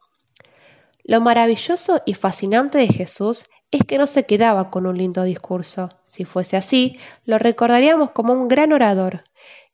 Lo 1.05 1.21
maravilloso 1.21 2.01
y 2.07 2.15
fascinante 2.15 2.79
de 2.79 2.89
Jesús 2.89 3.45
es 3.71 3.83
que 3.85 3.99
no 3.99 4.07
se 4.07 4.25
quedaba 4.25 4.71
con 4.71 4.87
un 4.87 4.97
lindo 4.97 5.23
discurso. 5.23 5.91
Si 6.05 6.25
fuese 6.25 6.57
así, 6.57 6.99
lo 7.27 7.37
recordaríamos 7.37 8.13
como 8.13 8.33
un 8.33 8.49
gran 8.49 8.73
orador. 8.73 9.23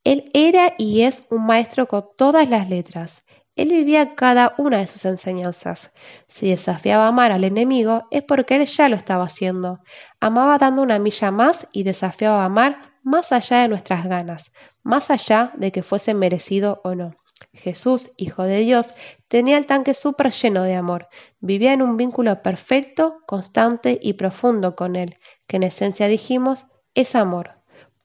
Él 0.03 0.29
era 0.35 0.75
y 0.77 1.03
es 1.03 1.23
un 1.31 1.47
maestro 1.47 1.87
con 1.87 2.09
todas 2.17 2.51
las 2.51 2.69
letras. 2.69 3.23
Él 3.55 3.69
vivía 3.69 4.15
cada 4.15 4.55
una 4.57 4.79
de 4.79 4.87
sus 4.87 5.05
enseñanzas. 5.05 5.93
Si 6.27 6.51
desafiaba 6.51 7.05
a 7.05 7.09
amar 7.09 7.33
al 7.33 7.45
enemigo 7.45 8.05
es 8.11 8.23
porque 8.23 8.57
él 8.57 8.67
ya 8.67 8.89
lo 8.89 8.97
estaba 8.97 9.25
haciendo. 9.25 9.81
Amaba 10.21 10.57
dando 10.57 10.83
una 10.83 10.99
milla 10.99 11.31
más 11.31 11.67
y 11.73 11.83
desafiaba 11.83 12.43
a 12.43 12.47
amar 12.47 12.81
más 13.03 13.31
allá 13.33 13.63
de 13.63 13.69
nuestras 13.69 14.07
ganas, 14.07 14.53
más 14.83 15.11
allá 15.11 15.53
de 15.57 15.71
que 15.71 15.83
fuese 15.83 16.15
merecido 16.15 16.81
o 16.83 16.95
no. 16.95 17.15
Jesús, 17.53 18.11
Hijo 18.17 18.45
de 18.45 18.61
Dios, 18.61 18.95
tenía 19.29 19.59
el 19.59 19.67
tanque 19.67 19.93
súper 19.93 20.33
lleno 20.33 20.63
de 20.63 20.75
amor. 20.75 21.09
Vivía 21.41 21.75
en 21.75 21.83
un 21.83 21.97
vínculo 21.97 22.41
perfecto, 22.41 23.19
constante 23.27 23.99
y 24.01 24.15
profundo 24.15 24.77
con 24.77 24.97
Él, 24.97 25.19
que 25.47 25.57
en 25.57 25.65
esencia 25.65 26.07
dijimos 26.07 26.67
es 26.95 27.15
amor. 27.15 27.59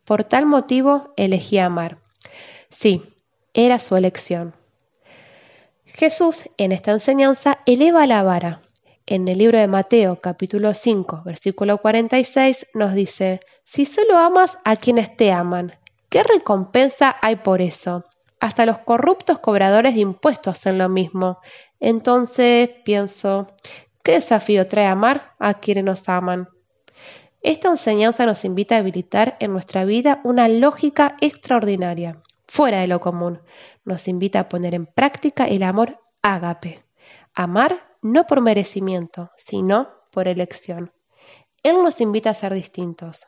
Por 0.03 0.23
tal 0.23 0.45
motivo 0.45 1.13
elegía 1.15 1.65
amar. 1.65 1.99
Sí, 2.69 3.03
era 3.53 3.79
su 3.79 3.95
elección. 3.95 4.56
Jesús 5.97 6.43
en 6.57 6.73
esta 6.73 6.91
enseñanza 6.91 7.57
eleva 7.65 8.05
la 8.05 8.21
vara. 8.21 8.59
En 9.07 9.27
el 9.27 9.39
libro 9.39 9.57
de 9.57 9.65
Mateo 9.65 10.21
capítulo 10.21 10.75
5 10.75 11.23
versículo 11.25 11.79
46 11.79 12.67
nos 12.75 12.93
dice, 12.93 13.39
si 13.63 13.87
solo 13.87 14.15
amas 14.15 14.59
a 14.63 14.75
quienes 14.75 15.17
te 15.17 15.31
aman, 15.31 15.73
¿qué 16.09 16.21
recompensa 16.21 17.15
hay 17.19 17.37
por 17.37 17.63
eso? 17.63 18.03
Hasta 18.39 18.67
los 18.67 18.77
corruptos 18.77 19.39
cobradores 19.39 19.95
de 19.95 20.01
impuestos 20.01 20.59
hacen 20.59 20.77
lo 20.77 20.87
mismo. 20.87 21.39
Entonces 21.79 22.69
pienso, 22.85 23.47
¿qué 24.03 24.11
desafío 24.11 24.67
trae 24.67 24.85
amar 24.85 25.33
a 25.39 25.55
quienes 25.55 25.83
nos 25.83 26.07
aman? 26.09 26.47
Esta 27.41 27.69
enseñanza 27.69 28.27
nos 28.27 28.45
invita 28.45 28.75
a 28.75 28.79
habilitar 28.79 29.35
en 29.39 29.51
nuestra 29.51 29.83
vida 29.83 30.21
una 30.23 30.47
lógica 30.47 31.17
extraordinaria, 31.21 32.21
fuera 32.47 32.79
de 32.81 32.87
lo 32.87 32.99
común. 32.99 33.41
Nos 33.85 34.07
invita 34.07 34.41
a 34.41 34.49
poner 34.49 34.73
en 34.73 34.85
práctica 34.85 35.45
el 35.45 35.63
amor 35.63 35.99
ágape. 36.21 36.83
Amar 37.33 37.97
no 38.01 38.25
por 38.25 38.41
merecimiento, 38.41 39.31
sino 39.37 39.89
por 40.11 40.27
elección. 40.27 40.91
Él 41.63 41.83
nos 41.83 42.01
invita 42.01 42.31
a 42.31 42.33
ser 42.33 42.53
distintos. 42.53 43.27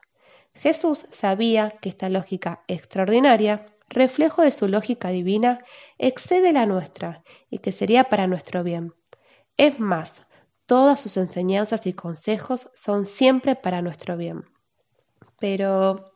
Jesús 0.54 1.08
sabía 1.12 1.70
que 1.70 1.90
esta 1.90 2.10
lógica 2.10 2.64
extraordinaria 2.68 3.66
reflejo 3.90 4.44
de 4.44 4.52
su 4.52 4.68
lógica 4.68 5.10
divina, 5.10 5.64
excede 5.98 6.54
la 6.54 6.66
nuestra 6.66 7.24
y 7.50 7.60
que 7.60 7.72
sería 7.72 8.06
para 8.06 8.28
nuestro 8.28 8.64
bien. 8.64 8.94
Es 9.58 9.80
más, 9.80 10.14
todas 10.66 11.00
sus 11.00 11.18
enseñanzas 11.18 11.86
y 11.86 11.94
consejos 11.94 12.70
son 12.76 13.06
siempre 13.06 13.56
para 13.56 13.82
nuestro 13.82 14.16
bien. 14.16 14.46
Pero, 15.40 16.14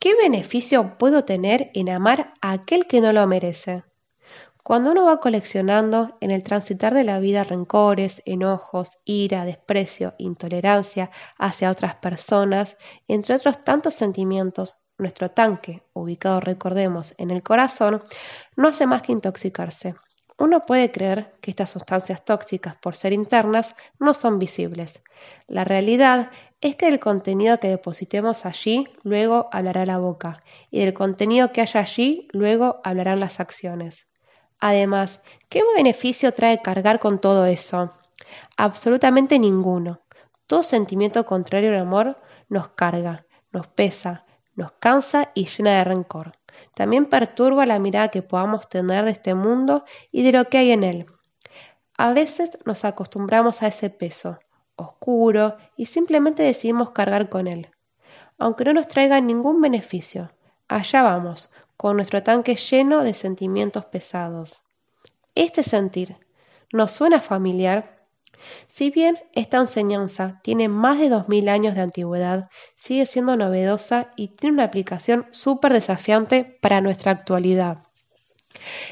¿qué 0.00 0.16
beneficio 0.16 0.96
puedo 0.96 1.24
tener 1.24 1.70
en 1.74 1.90
amar 1.90 2.32
a 2.40 2.52
aquel 2.52 2.86
que 2.86 3.02
no 3.02 3.12
lo 3.12 3.24
merece? 3.26 3.84
Cuando 4.64 4.92
uno 4.92 5.04
va 5.04 5.20
coleccionando 5.20 6.16
en 6.20 6.30
el 6.30 6.42
transitar 6.42 6.94
de 6.94 7.04
la 7.04 7.20
vida 7.20 7.44
rencores, 7.44 8.22
enojos, 8.24 8.98
ira, 9.04 9.44
desprecio, 9.44 10.14
intolerancia 10.18 11.10
hacia 11.38 11.70
otras 11.70 11.96
personas, 11.96 12.76
entre 13.08 13.34
otros 13.34 13.62
tantos 13.62 13.94
sentimientos, 13.94 14.76
nuestro 14.96 15.30
tanque, 15.30 15.82
ubicado, 15.92 16.40
recordemos, 16.40 17.14
en 17.18 17.30
el 17.30 17.42
corazón, 17.42 18.02
no 18.56 18.68
hace 18.68 18.86
más 18.86 19.02
que 19.02 19.12
intoxicarse. 19.12 19.94
Uno 20.40 20.60
puede 20.60 20.90
creer 20.90 21.34
que 21.42 21.50
estas 21.50 21.68
sustancias 21.68 22.24
tóxicas, 22.24 22.74
por 22.74 22.96
ser 22.96 23.12
internas, 23.12 23.76
no 23.98 24.14
son 24.14 24.38
visibles. 24.38 25.02
La 25.46 25.64
realidad 25.64 26.30
es 26.62 26.76
que 26.76 26.88
el 26.88 26.98
contenido 26.98 27.60
que 27.60 27.68
depositemos 27.68 28.46
allí, 28.46 28.88
luego 29.02 29.50
hablará 29.52 29.84
la 29.84 29.98
boca, 29.98 30.42
y 30.70 30.80
del 30.80 30.94
contenido 30.94 31.52
que 31.52 31.60
haya 31.60 31.80
allí, 31.80 32.26
luego 32.32 32.80
hablarán 32.84 33.20
las 33.20 33.38
acciones. 33.38 34.08
Además, 34.58 35.20
¿qué 35.50 35.60
beneficio 35.76 36.32
trae 36.32 36.62
cargar 36.62 37.00
con 37.00 37.18
todo 37.18 37.44
eso? 37.44 37.92
Absolutamente 38.56 39.38
ninguno. 39.38 40.00
Todo 40.46 40.62
sentimiento 40.62 41.26
contrario 41.26 41.68
al 41.68 41.80
amor 41.80 42.16
nos 42.48 42.68
carga, 42.68 43.26
nos 43.52 43.66
pesa, 43.66 44.24
nos 44.54 44.72
cansa 44.72 45.32
y 45.34 45.44
llena 45.44 45.76
de 45.76 45.84
rencor. 45.84 46.32
También 46.74 47.06
perturba 47.06 47.66
la 47.66 47.78
mirada 47.78 48.08
que 48.08 48.22
podamos 48.22 48.68
tener 48.68 49.04
de 49.04 49.12
este 49.12 49.34
mundo 49.34 49.84
y 50.10 50.22
de 50.22 50.32
lo 50.32 50.48
que 50.48 50.58
hay 50.58 50.72
en 50.72 50.84
él. 50.84 51.06
A 51.96 52.12
veces 52.12 52.50
nos 52.64 52.84
acostumbramos 52.84 53.62
a 53.62 53.66
ese 53.66 53.90
peso, 53.90 54.38
oscuro, 54.76 55.56
y 55.76 55.86
simplemente 55.86 56.42
decidimos 56.42 56.90
cargar 56.90 57.28
con 57.28 57.46
él. 57.46 57.68
Aunque 58.38 58.64
no 58.64 58.72
nos 58.72 58.88
traiga 58.88 59.20
ningún 59.20 59.60
beneficio, 59.60 60.30
allá 60.66 61.02
vamos, 61.02 61.50
con 61.76 61.96
nuestro 61.96 62.22
tanque 62.22 62.56
lleno 62.56 63.02
de 63.02 63.14
sentimientos 63.14 63.84
pesados. 63.86 64.62
Este 65.34 65.62
sentir, 65.62 66.16
¿nos 66.72 66.92
suena 66.92 67.20
familiar? 67.20 67.99
Si 68.68 68.90
bien 68.90 69.18
esta 69.32 69.58
enseñanza 69.58 70.40
tiene 70.42 70.68
más 70.68 70.98
de 70.98 71.08
2000 71.08 71.48
años 71.48 71.74
de 71.74 71.82
antigüedad, 71.82 72.48
sigue 72.76 73.06
siendo 73.06 73.36
novedosa 73.36 74.10
y 74.16 74.28
tiene 74.28 74.54
una 74.54 74.64
aplicación 74.64 75.26
súper 75.30 75.72
desafiante 75.72 76.58
para 76.60 76.80
nuestra 76.80 77.12
actualidad. 77.12 77.84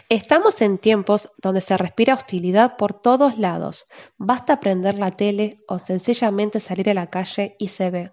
Estamos 0.08 0.60
en 0.62 0.78
tiempos 0.78 1.30
donde 1.38 1.60
se 1.60 1.76
respira 1.76 2.14
hostilidad 2.14 2.76
por 2.76 2.94
todos 2.94 3.38
lados. 3.38 3.86
Basta 4.16 4.60
prender 4.60 4.94
la 4.94 5.10
tele 5.10 5.60
o 5.66 5.78
sencillamente 5.78 6.60
salir 6.60 6.90
a 6.90 6.94
la 6.94 7.08
calle 7.08 7.56
y 7.58 7.68
se 7.68 7.90
ve. 7.90 8.12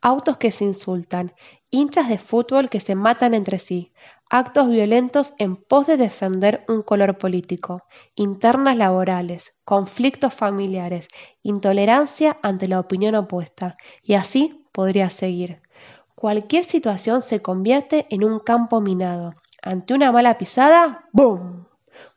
Autos 0.00 0.38
que 0.38 0.50
se 0.50 0.64
insultan, 0.64 1.34
hinchas 1.70 2.08
de 2.08 2.18
fútbol 2.18 2.68
que 2.68 2.80
se 2.80 2.94
matan 2.94 3.34
entre 3.34 3.58
sí, 3.58 3.92
actos 4.32 4.70
violentos 4.70 5.34
en 5.36 5.56
pos 5.56 5.86
de 5.86 5.98
defender 5.98 6.64
un 6.66 6.80
color 6.80 7.18
político, 7.18 7.82
internas 8.14 8.78
laborales, 8.78 9.52
conflictos 9.62 10.32
familiares, 10.32 11.08
intolerancia 11.42 12.38
ante 12.42 12.66
la 12.66 12.80
opinión 12.80 13.14
opuesta, 13.14 13.76
y 14.02 14.14
así 14.14 14.66
podría 14.72 15.10
seguir. 15.10 15.60
Cualquier 16.14 16.64
situación 16.64 17.20
se 17.20 17.42
convierte 17.42 18.06
en 18.08 18.24
un 18.24 18.38
campo 18.38 18.80
minado. 18.80 19.34
Ante 19.60 19.92
una 19.92 20.10
mala 20.12 20.38
pisada, 20.38 21.10
¡boom! 21.12 21.66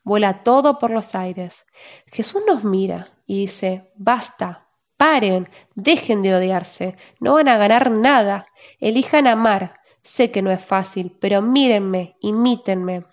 Vuela 0.05 0.41
todo 0.43 0.79
por 0.79 0.91
los 0.91 1.15
aires. 1.15 1.65
Jesús 2.13 2.43
nos 2.47 2.63
mira 2.63 3.09
y 3.25 3.41
dice, 3.41 3.91
basta, 3.97 4.69
paren, 4.95 5.49
dejen 5.75 6.21
de 6.21 6.33
odiarse, 6.33 6.95
no 7.19 7.33
van 7.33 7.49
a 7.49 7.57
ganar 7.57 7.91
nada, 7.91 8.47
elijan 8.79 9.27
amar, 9.27 9.81
Sé 10.05 10.31
que 10.31 10.43
no 10.43 10.51
es 10.51 10.63
fácil, 10.63 11.17
pero 11.19 11.41
mírenme, 11.41 12.15
imítenme. 12.21 13.03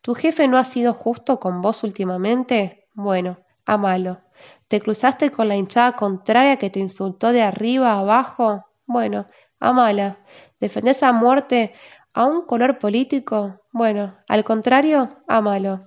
¿Tu 0.00 0.14
jefe 0.14 0.46
no 0.46 0.58
ha 0.58 0.64
sido 0.64 0.94
justo 0.94 1.40
con 1.40 1.60
vos 1.60 1.82
últimamente? 1.82 2.86
Bueno, 2.94 3.38
amalo. 3.66 4.20
¿Te 4.68 4.80
cruzaste 4.80 5.32
con 5.32 5.48
la 5.48 5.56
hinchada 5.56 5.96
contraria 5.96 6.56
que 6.56 6.70
te 6.70 6.78
insultó 6.78 7.32
de 7.32 7.42
arriba 7.42 7.92
a 7.92 7.98
abajo? 7.98 8.64
Bueno, 8.86 9.26
amala. 9.58 10.20
¿Defendés 10.60 11.02
a 11.02 11.12
muerte 11.12 11.74
a 12.14 12.24
un 12.26 12.46
color 12.46 12.78
político? 12.78 13.60
Bueno, 13.72 14.16
al 14.28 14.44
contrario, 14.44 15.18
amalo. 15.26 15.80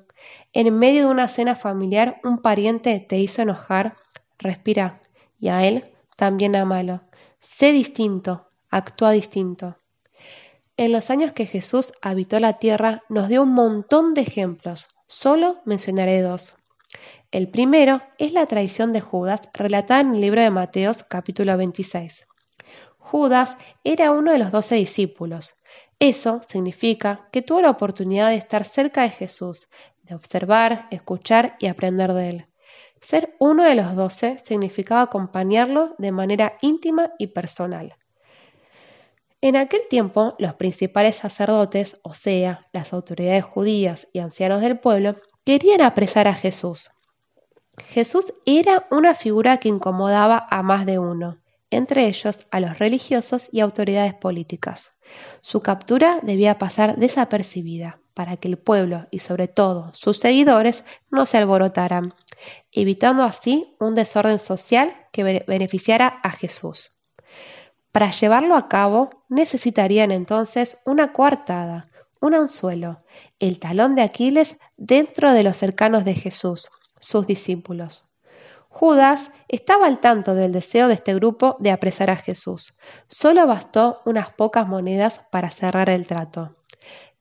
En 0.52 0.78
medio 0.78 1.06
de 1.06 1.12
una 1.12 1.30
cena 1.30 1.56
familiar 1.56 2.20
un 2.26 2.38
pariente 2.38 3.00
te 3.00 3.18
hizo 3.18 3.42
enojar, 3.42 3.94
respira. 4.38 5.02
Y 5.40 5.48
a 5.48 5.66
él 5.66 5.86
también 6.18 6.58
amalo. 6.58 7.02
Sé 7.40 7.72
distinto, 7.72 8.50
actúa 8.70 9.12
distinto. 9.12 9.79
En 10.80 10.94
los 10.94 11.10
años 11.10 11.34
que 11.34 11.46
Jesús 11.46 11.92
habitó 12.02 12.40
la 12.40 12.54
tierra 12.54 13.04
nos 13.10 13.28
dio 13.28 13.44
un 13.44 13.54
montón 13.54 14.14
de 14.14 14.22
ejemplos, 14.22 14.88
solo 15.08 15.58
mencionaré 15.66 16.22
dos. 16.22 16.56
El 17.32 17.50
primero 17.50 18.02
es 18.18 18.32
la 18.32 18.46
traición 18.46 18.94
de 18.94 19.02
Judas 19.02 19.42
relatada 19.54 20.00
en 20.00 20.14
el 20.14 20.22
libro 20.22 20.42
de 20.42 20.50
Mateos 20.50 21.04
capítulo 21.04 21.58
26. 21.58 22.26
Judas 22.98 23.58
era 23.84 24.12
uno 24.14 24.32
de 24.32 24.38
los 24.38 24.54
doce 24.54 24.76
discípulos. 24.76 25.56
Eso 26.00 26.40
significa 26.48 27.28
que 27.34 27.42
tuvo 27.42 27.60
la 27.60 27.72
oportunidad 27.72 28.30
de 28.30 28.38
estar 28.38 28.64
cerca 28.64 29.02
de 29.02 29.10
Jesús, 29.10 29.68
de 30.04 30.16
observar, 30.16 30.88
escuchar 30.92 31.58
y 31.60 31.68
aprender 31.68 32.14
de 32.14 32.30
él. 32.30 32.46
Ser 33.02 33.36
uno 33.38 33.66
de 33.66 33.76
los 33.76 33.98
doce 33.98 34.38
significaba 34.46 35.02
acompañarlo 35.02 35.94
de 35.98 36.14
manera 36.14 36.54
íntima 36.62 37.12
y 37.20 37.28
personal. 37.28 37.98
En 39.42 39.56
aquel 39.56 39.82
tiempo, 39.90 40.36
los 40.38 40.56
principales 40.56 41.16
sacerdotes, 41.16 41.98
o 42.04 42.14
sea, 42.14 42.60
las 42.74 42.92
autoridades 42.92 43.46
judías 43.46 44.08
y 44.12 44.20
ancianos 44.20 44.60
del 44.60 44.80
pueblo, 44.80 45.16
querían 45.46 45.82
apresar 45.82 46.28
a 46.28 46.34
Jesús. 46.34 46.90
Jesús 47.88 48.34
era 48.46 48.86
una 48.92 49.16
figura 49.16 49.58
que 49.58 49.70
incomodaba 49.70 50.46
a 50.50 50.62
más 50.62 50.86
de 50.86 51.00
uno, 51.00 51.38
entre 51.70 52.08
ellos 52.08 52.48
a 52.52 52.60
los 52.60 52.80
religiosos 52.80 53.48
y 53.52 53.62
autoridades 53.62 54.14
políticas. 54.14 54.92
Su 55.40 55.62
captura 55.62 56.20
debía 56.22 56.58
pasar 56.58 56.98
desapercibida 56.98 58.02
para 58.14 58.36
que 58.36 58.50
el 58.50 58.58
pueblo 58.58 59.08
y 59.10 59.20
sobre 59.20 59.48
todo 59.48 59.94
sus 59.94 60.20
seguidores 60.20 60.84
no 61.10 61.26
se 61.26 61.38
alborotaran, 61.38 62.14
evitando 62.74 63.24
así 63.24 63.78
un 63.80 63.96
desorden 63.96 64.40
social 64.40 64.94
que 65.14 65.44
beneficiara 65.48 66.20
a 66.24 66.32
Jesús. 66.32 66.92
Para 67.92 68.12
llevarlo 68.12 68.56
a 68.56 68.68
cabo 68.68 69.10
necesitarían 69.30 70.12
entonces 70.12 70.78
una 70.86 71.12
coartada, 71.12 71.90
un 72.22 72.36
anzuelo, 72.36 73.04
el 73.40 73.60
talón 73.60 73.96
de 73.96 74.04
Aquiles 74.04 74.58
dentro 74.78 75.34
de 75.34 75.44
los 75.44 75.58
cercanos 75.58 76.06
de 76.06 76.14
Jesús, 76.14 76.70
sus 77.00 77.26
discípulos. 77.26 78.04
Judas 78.68 79.32
estaba 79.48 79.88
al 79.88 80.00
tanto 80.00 80.36
del 80.36 80.52
deseo 80.52 80.88
de 80.88 80.94
este 80.94 81.16
grupo 81.16 81.58
de 81.60 81.72
apresar 81.72 82.12
a 82.12 82.16
Jesús. 82.16 82.76
Solo 83.08 83.48
bastó 83.48 84.02
unas 84.06 84.32
pocas 84.32 84.68
monedas 84.68 85.22
para 85.32 85.50
cerrar 85.50 85.90
el 85.90 86.06
trato. 86.06 86.56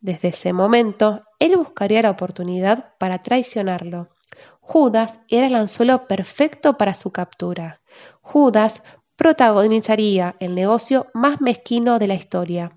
Desde 0.01 0.29
ese 0.29 0.53
momento, 0.53 1.23
él 1.39 1.57
buscaría 1.57 2.03
la 2.03 2.11
oportunidad 2.11 2.95
para 2.99 3.23
traicionarlo. 3.23 4.09
Judas 4.61 5.19
era 5.29 5.47
el 5.47 5.55
anzuelo 5.55 6.07
perfecto 6.07 6.77
para 6.77 6.95
su 6.95 7.11
captura. 7.11 7.81
Judas 8.21 8.83
protagonizaría 9.19 10.37
el 10.39 10.55
negocio 10.55 11.09
más 11.13 11.41
mezquino 11.41 11.99
de 11.99 12.07
la 12.07 12.15
historia. 12.15 12.71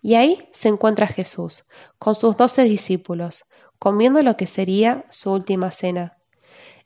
Y 0.00 0.14
ahí 0.14 0.48
se 0.52 0.68
encuentra 0.68 1.08
Jesús, 1.08 1.64
con 1.98 2.14
sus 2.14 2.36
doce 2.36 2.62
discípulos, 2.62 3.44
comiendo 3.80 4.22
lo 4.22 4.36
que 4.36 4.46
sería 4.46 5.04
su 5.10 5.32
última 5.32 5.72
cena. 5.72 6.16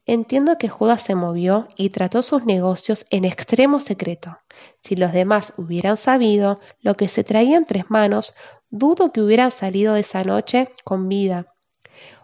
Entiendo 0.06 0.56
que 0.56 0.70
Judas 0.70 1.02
se 1.02 1.14
movió 1.14 1.68
y 1.76 1.90
trató 1.90 2.22
sus 2.22 2.46
negocios 2.46 3.04
en 3.10 3.26
extremo 3.26 3.78
secreto. 3.78 4.38
Si 4.82 4.96
los 4.96 5.12
demás 5.12 5.52
hubieran 5.58 5.98
sabido 5.98 6.58
lo 6.80 6.94
que 6.94 7.08
se 7.08 7.24
traía 7.24 7.58
entre 7.58 7.84
manos, 7.90 8.34
dudo 8.70 9.12
que 9.12 9.20
hubieran 9.20 9.50
salido 9.50 9.96
esa 9.96 10.22
noche 10.24 10.70
con 10.82 11.10
vida, 11.10 11.52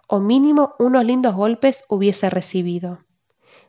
o 0.09 0.19
mínimo 0.19 0.75
unos 0.79 1.05
lindos 1.05 1.35
golpes 1.35 1.85
hubiese 1.91 2.31
recibido. 2.31 3.01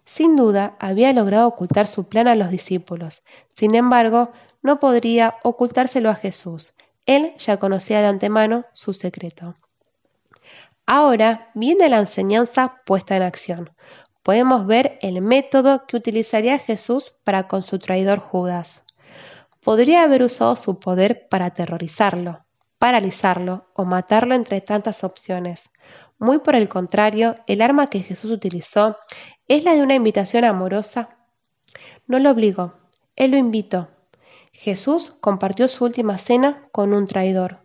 Sin 0.05 0.35
duda, 0.35 0.75
había 0.79 1.11
logrado 1.13 1.47
ocultar 1.47 1.87
su 1.87 2.07
plan 2.07 2.27
a 2.27 2.35
los 2.35 2.51
discípulos. 2.51 3.23
Sin 3.53 3.73
embargo, 3.73 4.31
no 4.61 4.79
podría 4.79 5.35
ocultárselo 5.43 6.09
a 6.09 6.15
Jesús. 6.15 6.73
Él 7.05 7.33
ya 7.37 7.57
conocía 7.57 8.01
de 8.01 8.07
antemano 8.07 8.65
su 8.71 8.93
secreto. 8.93 9.55
Ahora 10.85 11.49
viene 11.55 11.89
la 11.89 11.99
enseñanza 11.99 12.81
puesta 12.85 13.17
en 13.17 13.23
acción. 13.23 13.71
Podemos 14.21 14.67
ver 14.67 14.99
el 15.01 15.21
método 15.21 15.85
que 15.87 15.97
utilizaría 15.97 16.59
Jesús 16.59 17.13
para 17.23 17.47
con 17.47 17.63
su 17.63 17.79
traidor 17.79 18.19
Judas. 18.19 18.81
Podría 19.63 20.03
haber 20.03 20.21
usado 20.21 20.55
su 20.55 20.79
poder 20.79 21.27
para 21.27 21.45
aterrorizarlo, 21.45 22.45
paralizarlo 22.77 23.65
o 23.73 23.85
matarlo 23.85 24.35
entre 24.35 24.61
tantas 24.61 25.03
opciones. 25.03 25.69
Muy 26.17 26.39
por 26.39 26.55
el 26.55 26.69
contrario, 26.69 27.35
el 27.47 27.61
arma 27.61 27.87
que 27.87 27.99
Jesús 27.99 28.31
utilizó 28.31 28.97
es 29.47 29.63
la 29.63 29.75
de 29.75 29.81
una 29.81 29.95
invitación 29.95 30.45
amorosa. 30.45 31.17
No 32.07 32.19
lo 32.19 32.31
obligó, 32.31 32.73
él 33.15 33.31
lo 33.31 33.37
invitó. 33.37 33.89
Jesús 34.51 35.15
compartió 35.19 35.67
su 35.67 35.83
última 35.83 36.17
cena 36.17 36.63
con 36.71 36.93
un 36.93 37.07
traidor. 37.07 37.61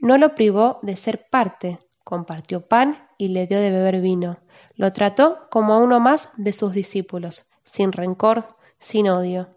No 0.00 0.16
lo 0.16 0.34
privó 0.34 0.78
de 0.82 0.96
ser 0.96 1.28
parte, 1.28 1.78
compartió 2.04 2.66
pan 2.66 3.06
y 3.18 3.28
le 3.28 3.46
dio 3.46 3.60
de 3.60 3.70
beber 3.70 4.00
vino. 4.00 4.38
Lo 4.74 4.92
trató 4.92 5.48
como 5.50 5.74
a 5.74 5.78
uno 5.78 6.00
más 6.00 6.30
de 6.38 6.54
sus 6.54 6.72
discípulos, 6.72 7.46
sin 7.64 7.92
rencor, 7.92 8.56
sin 8.78 9.10
odio. 9.10 9.50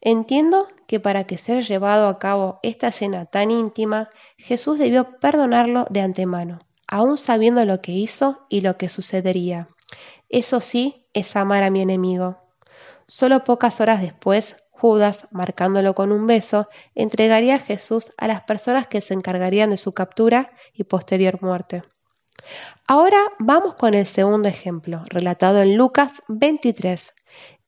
Entiendo 0.00 0.68
que 0.86 1.00
para 1.00 1.24
que 1.24 1.36
ser 1.36 1.64
llevado 1.64 2.06
a 2.06 2.20
cabo 2.20 2.60
esta 2.62 2.92
cena 2.92 3.26
tan 3.26 3.50
íntima, 3.50 4.08
Jesús 4.36 4.78
debió 4.78 5.18
perdonarlo 5.18 5.86
de 5.90 6.00
antemano, 6.00 6.60
aun 6.86 7.18
sabiendo 7.18 7.64
lo 7.64 7.80
que 7.80 7.92
hizo 7.92 8.46
y 8.48 8.60
lo 8.60 8.76
que 8.76 8.88
sucedería. 8.88 9.68
Eso 10.28 10.60
sí 10.60 11.06
es 11.12 11.36
amar 11.36 11.62
a 11.62 11.70
mi 11.70 11.80
enemigo. 11.80 12.36
Solo 13.06 13.44
pocas 13.44 13.80
horas 13.80 14.00
después, 14.00 14.56
Judas, 14.70 15.26
marcándolo 15.30 15.94
con 15.94 16.12
un 16.12 16.26
beso, 16.26 16.68
entregaría 16.94 17.56
a 17.56 17.60
Jesús 17.60 18.12
a 18.18 18.28
las 18.28 18.42
personas 18.42 18.88
que 18.88 19.00
se 19.00 19.14
encargarían 19.14 19.70
de 19.70 19.76
su 19.76 19.92
captura 19.92 20.50
y 20.74 20.84
posterior 20.84 21.40
muerte. 21.42 21.82
Ahora 22.86 23.18
vamos 23.38 23.76
con 23.76 23.94
el 23.94 24.06
segundo 24.06 24.48
ejemplo, 24.48 25.02
relatado 25.08 25.62
en 25.62 25.76
Lucas 25.76 26.22
23. 26.28 27.14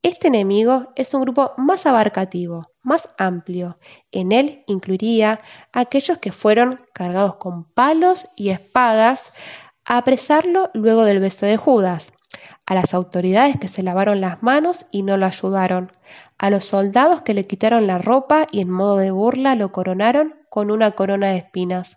Este 0.03 0.29
enemigo 0.29 0.93
es 0.95 1.13
un 1.13 1.23
grupo 1.23 1.53
más 1.57 1.85
abarcativo, 1.85 2.71
más 2.83 3.09
amplio. 3.19 3.79
En 4.13 4.31
él 4.31 4.63
incluiría 4.69 5.41
a 5.73 5.81
aquellos 5.81 6.19
que 6.19 6.31
fueron 6.31 6.81
cargados 6.93 7.37
con 7.37 7.65
palos 7.65 8.29
y 8.37 8.51
espadas 8.51 9.33
a 9.85 9.99
apresarlo 9.99 10.71
luego 10.73 11.05
del 11.05 11.19
beso 11.19 11.47
de 11.47 11.57
Judas, 11.57 12.13
a 12.65 12.75
las 12.75 12.95
autoridades 12.95 13.59
que 13.59 13.67
se 13.67 13.83
lavaron 13.83 14.21
las 14.21 14.41
manos 14.41 14.87
y 14.93 15.03
no 15.03 15.17
lo 15.17 15.27
ayudaron, 15.27 15.91
a 16.39 16.51
los 16.51 16.67
soldados 16.67 17.23
que 17.23 17.35
le 17.35 17.49
quitaron 17.49 17.89
la 17.89 17.99
ropa 17.99 18.47
y 18.53 18.61
en 18.61 18.71
modo 18.71 18.99
de 18.99 19.11
burla 19.11 19.57
lo 19.57 19.73
coronaron 19.73 20.37
con 20.49 20.71
una 20.71 20.93
corona 20.93 21.31
de 21.31 21.39
espinas. 21.39 21.97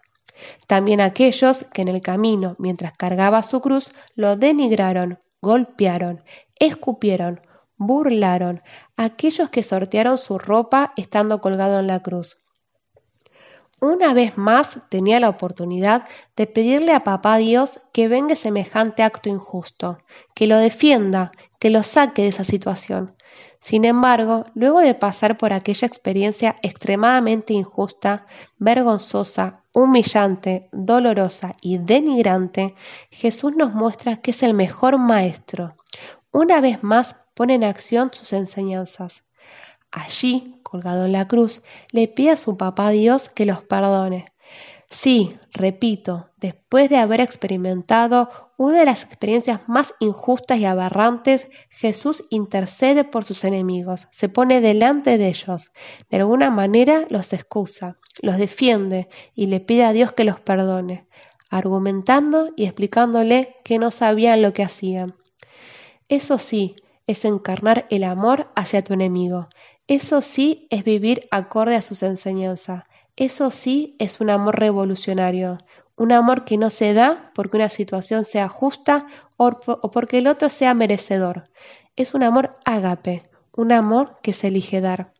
También 0.65 1.01
aquellos 1.01 1.65
que 1.71 1.83
en 1.83 1.89
el 1.89 2.01
camino, 2.01 2.55
mientras 2.57 2.97
cargaba 2.97 3.43
su 3.43 3.61
cruz, 3.61 3.91
lo 4.15 4.37
denigraron, 4.37 5.19
golpearon, 5.39 6.23
escupieron, 6.57 7.41
burlaron, 7.81 8.61
aquellos 8.95 9.49
que 9.49 9.63
sortearon 9.63 10.19
su 10.19 10.37
ropa 10.37 10.93
estando 10.95 11.41
colgado 11.41 11.79
en 11.79 11.87
la 11.87 12.01
cruz. 12.01 12.35
Una 13.79 14.13
vez 14.13 14.37
más 14.37 14.77
tenía 14.89 15.19
la 15.19 15.29
oportunidad 15.29 16.07
de 16.35 16.45
pedirle 16.45 16.93
a 16.93 17.03
papá 17.03 17.37
Dios 17.37 17.81
que 17.91 18.07
venga 18.07 18.35
semejante 18.35 19.01
acto 19.01 19.29
injusto, 19.29 19.97
que 20.35 20.45
lo 20.45 20.57
defienda, 20.57 21.31
que 21.57 21.71
lo 21.71 21.81
saque 21.81 22.21
de 22.21 22.27
esa 22.27 22.43
situación. 22.43 23.15
Sin 23.59 23.83
embargo, 23.85 24.45
luego 24.53 24.81
de 24.81 24.93
pasar 24.93 25.39
por 25.39 25.51
aquella 25.51 25.87
experiencia 25.87 26.55
extremadamente 26.61 27.53
injusta, 27.53 28.27
vergonzosa, 28.59 29.63
humillante, 29.73 30.69
dolorosa 30.71 31.53
y 31.61 31.79
denigrante, 31.79 32.75
Jesús 33.09 33.55
nos 33.55 33.73
muestra 33.73 34.17
que 34.17 34.29
es 34.29 34.43
el 34.43 34.53
mejor 34.53 34.99
maestro. 34.99 35.75
Una 36.31 36.61
vez 36.61 36.83
más 36.83 37.15
pone 37.33 37.55
en 37.55 37.63
acción 37.63 38.11
sus 38.13 38.33
enseñanzas. 38.33 39.23
Allí, 39.91 40.59
colgado 40.63 41.05
en 41.05 41.11
la 41.11 41.27
cruz, 41.27 41.61
le 41.91 42.07
pide 42.07 42.31
a 42.31 42.37
su 42.37 42.57
papá 42.57 42.91
Dios 42.91 43.29
que 43.29 43.45
los 43.45 43.61
perdone. 43.63 44.31
Sí, 44.89 45.37
repito, 45.53 46.29
después 46.35 46.89
de 46.89 46.97
haber 46.97 47.21
experimentado 47.21 48.29
una 48.57 48.79
de 48.79 48.85
las 48.85 49.03
experiencias 49.03 49.61
más 49.69 49.93
injustas 50.01 50.59
y 50.59 50.65
aberrantes, 50.65 51.49
Jesús 51.69 52.25
intercede 52.29 53.05
por 53.05 53.23
sus 53.23 53.45
enemigos, 53.45 54.09
se 54.11 54.27
pone 54.27 54.59
delante 54.59 55.17
de 55.17 55.29
ellos, 55.29 55.71
de 56.09 56.17
alguna 56.17 56.49
manera 56.49 57.05
los 57.09 57.31
excusa, 57.31 57.97
los 58.21 58.37
defiende 58.37 59.07
y 59.33 59.47
le 59.47 59.61
pide 59.61 59.85
a 59.85 59.93
Dios 59.93 60.11
que 60.11 60.25
los 60.25 60.41
perdone, 60.41 61.07
argumentando 61.49 62.49
y 62.57 62.65
explicándole 62.65 63.55
que 63.63 63.79
no 63.79 63.91
sabían 63.91 64.41
lo 64.41 64.51
que 64.51 64.63
hacían. 64.63 65.15
Eso 66.09 66.37
sí, 66.37 66.75
es 67.12 67.26
encarnar 67.26 67.86
el 67.89 68.04
amor 68.04 68.52
hacia 68.56 68.84
tu 68.84 68.93
enemigo, 68.93 69.47
eso 69.88 70.21
sí 70.21 70.67
es 70.69 70.86
vivir 70.86 71.28
acorde 71.32 71.76
a 71.76 71.82
sus 71.82 72.02
enseñanzas. 72.02 72.86
Eso 73.17 73.52
sí 73.52 73.97
es 74.00 74.21
un 74.21 74.30
amor 74.30 74.58
revolucionario, 74.58 75.58
un 75.97 76.13
amor 76.13 76.45
que 76.45 76.58
no 76.58 76.69
se 76.69 76.93
da 76.93 77.32
porque 77.36 77.58
una 77.58 77.69
situación 77.69 78.24
sea 78.24 78.47
justa 78.47 79.06
o, 79.36 79.52
porque 79.91 80.19
el 80.19 80.28
otro 80.28 80.50
sea 80.50 80.74
merecedor. 80.74 81.50
Es 81.97 82.13
un 82.13 82.24
amor 82.24 82.58
ágape, 82.63 83.30
un 83.54 83.74
amor 83.74 84.17
que 84.24 84.32
se 84.32 84.47
elige 84.47 84.80
dar. 84.80 85.12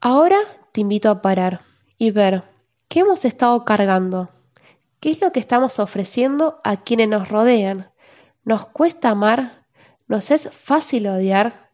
Ahora 0.00 0.38
te 0.72 0.82
invito 0.82 1.08
a 1.08 1.22
parar 1.22 1.62
y 1.96 2.10
ver 2.10 2.44
qué 2.88 3.00
hemos 3.00 3.24
estado 3.24 3.64
cargando, 3.64 4.28
qué 5.00 5.10
es 5.10 5.22
lo 5.22 5.32
que 5.32 5.40
estamos 5.40 5.78
ofreciendo 5.78 6.60
a 6.64 6.76
quienes 6.76 7.08
nos 7.08 7.30
rodean. 7.30 7.90
¿Nos 8.44 8.66
cuesta 8.66 9.08
amar? 9.08 9.59
¿Nos 10.10 10.32
es 10.32 10.48
fácil 10.50 11.06
odiar? 11.06 11.70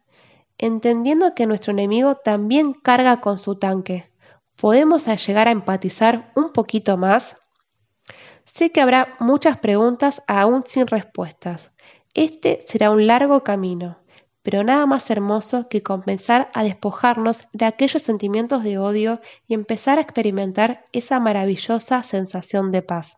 entendiendo 0.59 1.33
que 1.33 1.47
nuestro 1.47 1.71
enemigo 1.71 2.17
también 2.17 2.73
carga 2.73 3.19
con 3.19 3.39
su 3.39 3.55
tanque. 3.55 4.11
¿Podemos 4.55 5.07
llegar 5.07 5.47
a 5.47 5.51
empatizar 5.51 6.31
un 6.35 6.53
poquito 6.53 6.97
más? 6.97 7.35
Sé 8.45 8.71
que 8.71 8.79
habrá 8.79 9.15
muchas 9.19 9.57
preguntas 9.57 10.21
aún 10.27 10.63
sin 10.67 10.85
respuestas. 10.85 11.71
Este 12.13 12.61
será 12.67 12.91
un 12.91 13.07
largo 13.07 13.43
camino, 13.43 14.03
pero 14.43 14.63
nada 14.63 14.85
más 14.85 15.09
hermoso 15.09 15.67
que 15.67 15.81
comenzar 15.81 16.51
a 16.53 16.63
despojarnos 16.63 17.47
de 17.53 17.65
aquellos 17.65 18.03
sentimientos 18.03 18.61
de 18.61 18.77
odio 18.77 19.19
y 19.47 19.55
empezar 19.55 19.97
a 19.97 20.03
experimentar 20.03 20.85
esa 20.91 21.19
maravillosa 21.19 22.03
sensación 22.03 22.71
de 22.71 22.83
paz. 22.83 23.17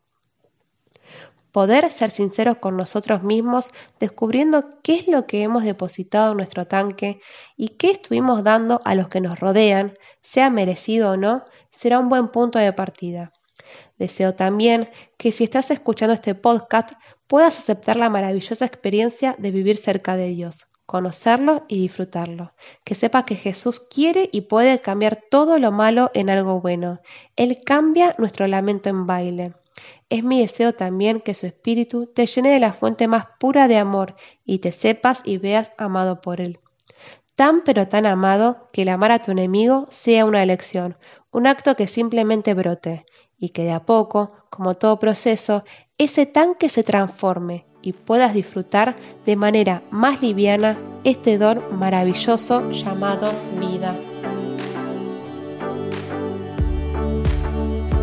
Poder 1.59 1.91
ser 1.91 2.09
sinceros 2.09 2.55
con 2.59 2.77
nosotros 2.77 3.21
mismos, 3.21 3.67
descubriendo 3.99 4.79
qué 4.81 4.95
es 4.95 5.09
lo 5.09 5.27
que 5.27 5.43
hemos 5.43 5.65
depositado 5.65 6.31
en 6.31 6.37
nuestro 6.37 6.67
tanque 6.67 7.19
y 7.57 7.75
qué 7.75 7.91
estuvimos 7.91 8.45
dando 8.45 8.79
a 8.85 8.95
los 8.95 9.09
que 9.09 9.19
nos 9.19 9.37
rodean, 9.37 9.97
sea 10.21 10.49
merecido 10.49 11.11
o 11.11 11.17
no, 11.17 11.43
será 11.69 11.99
un 11.99 12.07
buen 12.07 12.29
punto 12.29 12.59
de 12.59 12.71
partida. 12.71 13.33
Deseo 13.97 14.35
también 14.35 14.89
que 15.17 15.33
si 15.33 15.43
estás 15.43 15.69
escuchando 15.69 16.13
este 16.13 16.33
podcast 16.33 16.93
puedas 17.27 17.59
aceptar 17.59 17.97
la 17.97 18.09
maravillosa 18.09 18.63
experiencia 18.63 19.35
de 19.37 19.51
vivir 19.51 19.75
cerca 19.75 20.15
de 20.15 20.29
Dios, 20.29 20.69
conocerlo 20.85 21.65
y 21.67 21.81
disfrutarlo. 21.81 22.53
Que 22.85 22.95
sepa 22.95 23.25
que 23.25 23.35
Jesús 23.35 23.81
quiere 23.81 24.29
y 24.31 24.41
puede 24.41 24.79
cambiar 24.79 25.23
todo 25.29 25.59
lo 25.59 25.73
malo 25.73 26.09
en 26.13 26.29
algo 26.29 26.61
bueno. 26.61 27.01
Él 27.35 27.59
cambia 27.65 28.15
nuestro 28.17 28.47
lamento 28.47 28.87
en 28.87 29.05
baile. 29.05 29.51
Es 30.09 30.23
mi 30.23 30.41
deseo 30.41 30.73
también 30.73 31.21
que 31.21 31.33
su 31.33 31.45
espíritu 31.45 32.07
te 32.07 32.25
llene 32.25 32.51
de 32.51 32.59
la 32.59 32.73
fuente 32.73 33.07
más 33.07 33.27
pura 33.39 33.67
de 33.67 33.77
amor 33.77 34.15
y 34.45 34.59
te 34.59 34.71
sepas 34.71 35.21
y 35.23 35.37
veas 35.37 35.71
amado 35.77 36.21
por 36.21 36.41
él. 36.41 36.59
Tan 37.35 37.63
pero 37.63 37.87
tan 37.87 38.05
amado 38.05 38.69
que 38.73 38.81
el 38.81 38.89
amar 38.89 39.11
a 39.11 39.19
tu 39.19 39.31
enemigo 39.31 39.87
sea 39.89 40.25
una 40.25 40.43
elección, 40.43 40.97
un 41.31 41.47
acto 41.47 41.75
que 41.75 41.87
simplemente 41.87 42.53
brote 42.53 43.05
y 43.37 43.49
que 43.49 43.63
de 43.63 43.71
a 43.71 43.85
poco, 43.85 44.33
como 44.49 44.73
todo 44.73 44.99
proceso, 44.99 45.63
ese 45.97 46.25
tanque 46.25 46.69
se 46.69 46.83
transforme 46.83 47.65
y 47.81 47.93
puedas 47.93 48.33
disfrutar 48.33 48.95
de 49.25 49.35
manera 49.35 49.83
más 49.89 50.21
liviana 50.21 50.77
este 51.03 51.37
don 51.37 51.63
maravilloso 51.77 52.69
llamado 52.71 53.31
vida. 53.59 53.95